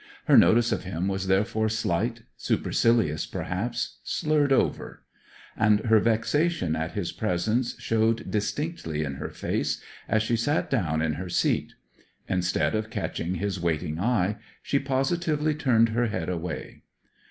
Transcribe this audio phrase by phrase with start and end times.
[0.25, 5.03] Her notice of him was therefore slight, supercilious perhaps, slurred over;
[5.55, 9.79] and her vexation at his presence showed distinctly in her face
[10.09, 11.73] as she sat down in her seat.
[12.27, 16.81] Instead of catching his waiting eye, she positively turned her head away.